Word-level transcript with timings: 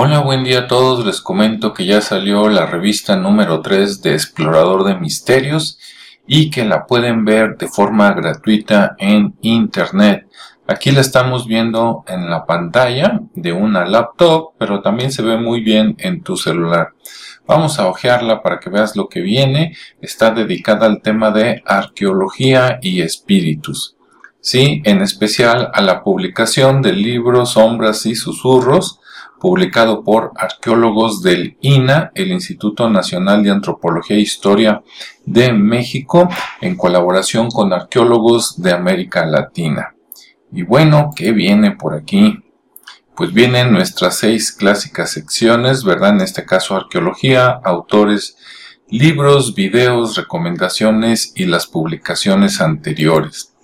Hola, 0.00 0.20
buen 0.20 0.44
día 0.44 0.60
a 0.60 0.66
todos. 0.68 1.04
Les 1.04 1.20
comento 1.20 1.74
que 1.74 1.84
ya 1.84 2.00
salió 2.00 2.48
la 2.48 2.66
revista 2.66 3.16
número 3.16 3.62
3 3.62 4.00
de 4.00 4.12
Explorador 4.12 4.84
de 4.84 4.94
Misterios 4.94 5.80
y 6.24 6.50
que 6.50 6.64
la 6.64 6.86
pueden 6.86 7.24
ver 7.24 7.56
de 7.56 7.66
forma 7.66 8.12
gratuita 8.12 8.94
en 8.98 9.34
internet. 9.42 10.28
Aquí 10.68 10.92
la 10.92 11.00
estamos 11.00 11.48
viendo 11.48 12.04
en 12.06 12.30
la 12.30 12.46
pantalla 12.46 13.22
de 13.34 13.52
una 13.52 13.86
laptop, 13.86 14.52
pero 14.56 14.82
también 14.82 15.10
se 15.10 15.22
ve 15.22 15.36
muy 15.36 15.62
bien 15.62 15.96
en 15.98 16.22
tu 16.22 16.36
celular. 16.36 16.92
Vamos 17.44 17.80
a 17.80 17.88
hojearla 17.88 18.40
para 18.40 18.60
que 18.60 18.70
veas 18.70 18.94
lo 18.94 19.08
que 19.08 19.20
viene. 19.20 19.74
Está 20.00 20.30
dedicada 20.30 20.86
al 20.86 21.02
tema 21.02 21.32
de 21.32 21.60
arqueología 21.66 22.78
y 22.80 23.00
espíritus. 23.00 23.96
Sí, 24.40 24.80
en 24.84 25.02
especial 25.02 25.72
a 25.74 25.82
la 25.82 26.04
publicación 26.04 26.82
del 26.82 27.02
libro 27.02 27.44
Sombras 27.46 28.06
y 28.06 28.14
Susurros, 28.14 29.00
publicado 29.38 30.02
por 30.02 30.32
arqueólogos 30.36 31.22
del 31.22 31.56
INA, 31.60 32.10
el 32.14 32.32
Instituto 32.32 32.88
Nacional 32.88 33.42
de 33.42 33.50
Antropología 33.50 34.16
e 34.16 34.20
Historia 34.20 34.82
de 35.24 35.52
México, 35.52 36.28
en 36.60 36.76
colaboración 36.76 37.50
con 37.50 37.72
arqueólogos 37.72 38.60
de 38.60 38.72
América 38.72 39.24
Latina. 39.26 39.94
Y 40.52 40.62
bueno, 40.62 41.10
¿qué 41.14 41.32
viene 41.32 41.72
por 41.72 41.94
aquí? 41.94 42.38
Pues 43.14 43.32
vienen 43.32 43.72
nuestras 43.72 44.16
seis 44.16 44.52
clásicas 44.52 45.10
secciones, 45.10 45.84
¿verdad? 45.84 46.10
En 46.10 46.20
este 46.20 46.44
caso 46.44 46.76
arqueología, 46.76 47.60
autores, 47.64 48.36
libros, 48.88 49.54
videos, 49.54 50.16
recomendaciones 50.16 51.32
y 51.34 51.44
las 51.44 51.66
publicaciones 51.66 52.60
anteriores. 52.60 53.54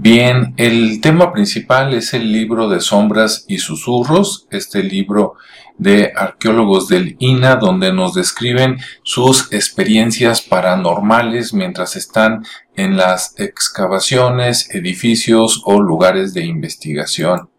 Bien, 0.00 0.54
el 0.58 1.00
tema 1.00 1.32
principal 1.32 1.92
es 1.92 2.14
el 2.14 2.30
libro 2.30 2.68
de 2.68 2.80
sombras 2.80 3.44
y 3.48 3.58
susurros, 3.58 4.46
este 4.52 4.84
libro 4.84 5.34
de 5.76 6.12
arqueólogos 6.14 6.86
del 6.86 7.16
INA 7.18 7.56
donde 7.56 7.92
nos 7.92 8.14
describen 8.14 8.76
sus 9.02 9.52
experiencias 9.52 10.40
paranormales 10.40 11.52
mientras 11.52 11.96
están 11.96 12.44
en 12.76 12.96
las 12.96 13.34
excavaciones, 13.40 14.72
edificios 14.72 15.62
o 15.64 15.82
lugares 15.82 16.32
de 16.32 16.44
investigación. 16.44 17.50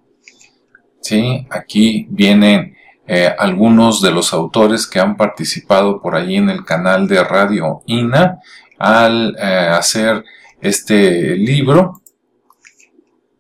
Sí, 1.02 1.46
aquí 1.50 2.08
vienen 2.10 2.78
eh, 3.06 3.36
algunos 3.38 4.02
de 4.02 4.12
los 4.12 4.32
autores 4.32 4.88
que 4.88 5.02
han 5.02 5.18
participado 5.18 6.02
por 6.02 6.16
allí 6.16 6.38
en 6.38 6.50
el 6.50 6.64
canal 6.64 7.06
de 7.06 7.22
Radio 7.22 7.82
INA 7.86 8.40
al 8.78 9.36
eh, 9.38 9.44
hacer 9.44 10.24
este 10.62 11.36
libro 11.36 11.99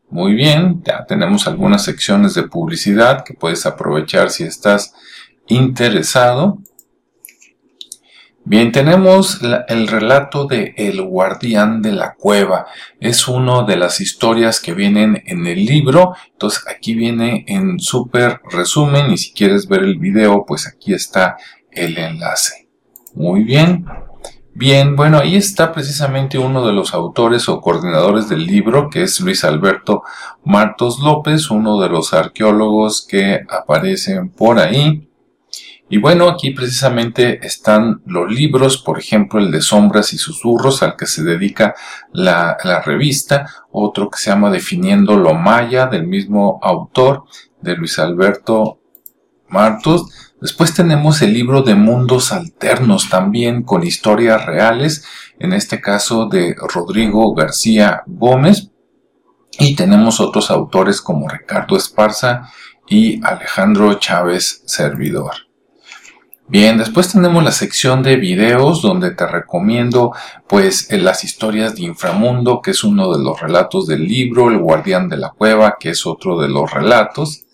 muy 0.09 0.33
bien, 0.33 0.81
ya 0.83 1.05
tenemos 1.05 1.47
algunas 1.47 1.83
secciones 1.83 2.33
de 2.33 2.47
publicidad 2.47 3.23
que 3.23 3.35
puedes 3.35 3.65
aprovechar 3.65 4.31
si 4.31 4.43
estás 4.43 4.93
interesado. 5.47 6.59
Bien, 8.43 8.71
tenemos 8.71 9.39
el 9.67 9.87
relato 9.87 10.45
de 10.45 10.73
El 10.75 11.03
guardián 11.03 11.83
de 11.83 11.91
la 11.91 12.15
cueva. 12.15 12.65
Es 12.99 13.27
una 13.27 13.63
de 13.63 13.77
las 13.77 14.01
historias 14.01 14.59
que 14.59 14.73
vienen 14.73 15.21
en 15.27 15.45
el 15.45 15.65
libro. 15.65 16.15
Entonces 16.31 16.63
aquí 16.67 16.95
viene 16.95 17.45
en 17.47 17.79
súper 17.79 18.41
resumen 18.49 19.11
y 19.11 19.17
si 19.17 19.33
quieres 19.33 19.67
ver 19.67 19.83
el 19.83 19.99
video, 19.99 20.45
pues 20.47 20.67
aquí 20.67 20.93
está 20.95 21.37
el 21.69 21.95
enlace. 21.99 22.67
Muy 23.13 23.43
bien. 23.43 23.85
Bien, 24.59 24.97
bueno, 24.97 25.19
ahí 25.19 25.37
está 25.37 25.71
precisamente 25.71 26.37
uno 26.37 26.67
de 26.67 26.73
los 26.73 26.93
autores 26.93 27.47
o 27.47 27.61
coordinadores 27.61 28.27
del 28.27 28.45
libro, 28.45 28.89
que 28.89 29.03
es 29.03 29.17
Luis 29.21 29.45
Alberto 29.45 30.03
Martos 30.43 30.99
López, 30.99 31.49
uno 31.49 31.79
de 31.79 31.87
los 31.87 32.13
arqueólogos 32.13 33.07
que 33.07 33.39
aparecen 33.49 34.31
por 34.31 34.59
ahí. 34.59 35.09
Y 35.87 35.97
bueno, 35.97 36.27
aquí 36.27 36.51
precisamente 36.51 37.39
están 37.47 38.01
los 38.05 38.29
libros, 38.29 38.77
por 38.79 38.99
ejemplo, 38.99 39.39
el 39.39 39.49
de 39.49 39.61
Sombras 39.61 40.11
y 40.11 40.17
Susurros, 40.17 40.83
al 40.83 40.97
que 40.97 41.05
se 41.05 41.23
dedica 41.23 41.73
la, 42.11 42.57
la 42.65 42.81
revista, 42.81 43.49
otro 43.71 44.09
que 44.09 44.17
se 44.19 44.29
llama 44.29 44.51
Definiendo 44.51 45.15
lo 45.15 45.35
Maya, 45.35 45.85
del 45.85 46.05
mismo 46.05 46.59
autor, 46.61 47.23
de 47.61 47.77
Luis 47.77 47.97
Alberto 47.97 48.81
Martos, 49.47 50.28
Después 50.41 50.73
tenemos 50.73 51.21
el 51.21 51.33
libro 51.33 51.63
de 51.63 51.75
Mundos 51.75 52.31
Alternos 52.31 53.09
también 53.09 53.63
con 53.63 53.83
historias 53.83 54.45
reales, 54.45 55.03
en 55.37 55.51
este 55.51 55.81
caso 55.81 56.27
de 56.27 56.55
Rodrigo 56.55 57.33
García 57.33 58.03
Gómez. 58.07 58.71
Y 59.59 59.75
tenemos 59.75 60.21
otros 60.21 60.49
autores 60.49 61.01
como 61.01 61.27
Ricardo 61.27 61.75
Esparza 61.75 62.49
y 62.87 63.23
Alejandro 63.25 63.95
Chávez 63.95 64.63
Servidor. 64.65 65.49
Bien, 66.47 66.79
después 66.79 67.11
tenemos 67.11 67.43
la 67.43 67.51
sección 67.51 68.01
de 68.01 68.15
videos 68.15 68.81
donde 68.81 69.11
te 69.11 69.27
recomiendo 69.27 70.13
pues 70.47 70.91
las 70.91 71.23
historias 71.23 71.75
de 71.75 71.83
Inframundo, 71.83 72.61
que 72.61 72.71
es 72.71 72.83
uno 72.83 73.13
de 73.13 73.23
los 73.23 73.39
relatos 73.39 73.85
del 73.85 74.07
libro, 74.07 74.49
El 74.49 74.57
guardián 74.57 75.09
de 75.09 75.17
la 75.17 75.29
cueva, 75.29 75.75
que 75.79 75.91
es 75.91 76.07
otro 76.07 76.39
de 76.41 76.47
los 76.47 76.71
relatos. 76.71 77.45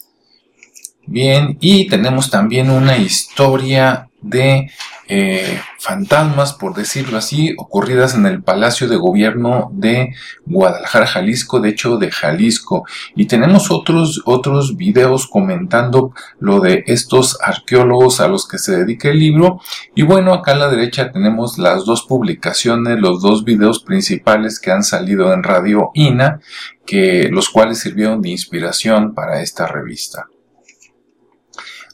Bien, 1.08 1.58
y 1.62 1.88
tenemos 1.88 2.32
también 2.32 2.70
una 2.70 2.98
historia 2.98 4.10
de 4.22 4.72
eh, 5.08 5.60
fantasmas, 5.78 6.54
por 6.54 6.74
decirlo 6.74 7.20
así, 7.20 7.54
ocurridas 7.60 8.16
en 8.16 8.26
el 8.26 8.42
Palacio 8.42 8.88
de 8.88 8.96
Gobierno 8.96 9.70
de 9.72 10.16
Guadalajara, 10.48 11.06
Jalisco, 11.06 11.60
de 11.60 11.70
hecho 11.70 11.98
de 11.98 12.10
Jalisco. 12.10 12.86
Y 13.16 13.28
tenemos 13.28 13.70
otros, 13.70 14.24
otros 14.26 14.78
videos 14.78 15.28
comentando 15.28 16.12
lo 16.40 16.60
de 16.60 16.84
estos 16.88 17.38
arqueólogos 17.40 18.20
a 18.20 18.28
los 18.28 18.48
que 18.48 18.58
se 18.58 18.76
dedica 18.76 19.10
el 19.10 19.20
libro. 19.20 19.62
Y 19.94 20.02
bueno, 20.02 20.34
acá 20.34 20.54
a 20.54 20.56
la 20.56 20.70
derecha 20.70 21.12
tenemos 21.12 21.60
las 21.60 21.86
dos 21.86 22.04
publicaciones, 22.04 23.00
los 23.00 23.22
dos 23.22 23.44
videos 23.44 23.84
principales 23.84 24.60
que 24.60 24.72
han 24.72 24.84
salido 24.84 25.32
en 25.34 25.44
Radio 25.44 25.92
INA, 25.94 26.40
que, 26.84 27.30
los 27.32 27.50
cuales 27.50 27.78
sirvieron 27.78 28.24
de 28.24 28.30
inspiración 28.30 29.14
para 29.14 29.42
esta 29.42 29.68
revista. 29.68 30.26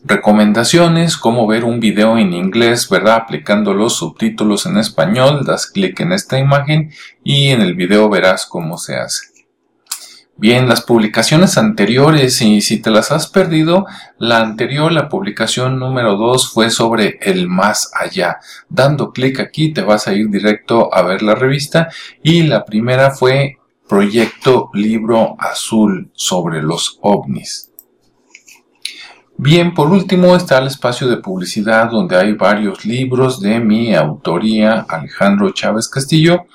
Recomendaciones, 0.04 1.16
cómo 1.16 1.46
ver 1.46 1.64
un 1.64 1.80
video 1.80 2.18
en 2.18 2.34
inglés, 2.34 2.90
¿verdad? 2.90 3.18
Aplicando 3.18 3.76
los 3.76 3.98
subtítulos 3.98 4.66
en 4.66 4.78
español, 4.78 5.46
das 5.46 5.68
clic 5.68 6.00
en 6.00 6.12
esta 6.12 6.40
imagen 6.40 6.92
y 7.24 7.50
en 7.50 7.62
el 7.62 7.76
video 7.76 8.10
verás 8.10 8.48
cómo 8.48 8.80
se 8.80 8.96
hace. 8.96 9.28
Bien, 10.38 10.68
las 10.68 10.82
publicaciones 10.82 11.56
anteriores, 11.60 12.42
y 12.42 12.62
si 12.62 12.82
te 12.82 12.90
las 12.90 13.12
has 13.12 13.28
perdido, 13.28 13.86
la 14.18 14.40
anterior, 14.40 14.92
la 14.92 15.08
publicación 15.08 15.78
número 15.78 16.16
2 16.18 16.52
fue 16.52 16.72
sobre 16.72 17.20
el 17.22 17.48
más 17.48 17.92
allá. 17.94 18.40
Dando 18.70 19.12
clic 19.12 19.40
aquí 19.40 19.72
te 19.72 19.84
vas 19.84 20.08
a 20.08 20.14
ir 20.14 20.32
directo 20.32 20.92
a 20.92 21.04
ver 21.04 21.22
la 21.22 21.36
revista 21.36 21.90
y 22.24 22.42
la 22.42 22.66
primera 22.66 23.12
fue 23.12 23.60
Proyecto 23.88 24.72
Libro 24.74 25.36
Azul 25.38 26.10
sobre 26.16 26.64
los 26.64 26.98
ovnis. 27.02 27.71
Bien, 29.44 29.74
por 29.74 29.90
último 29.90 30.36
está 30.36 30.60
el 30.60 30.68
espacio 30.68 31.08
de 31.08 31.18
publicidad 31.18 31.90
donde 31.90 32.16
hay 32.16 32.34
varios 32.34 32.86
libros 32.86 33.42
de 33.42 33.60
mi 33.60 33.96
autoría 33.96 34.86
Alejandro 34.88 35.50
Chávez 35.50 35.90
Castillo 35.90 36.46